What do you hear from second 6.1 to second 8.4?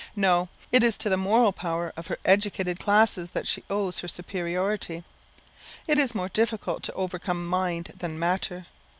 more difficult to overcome mind than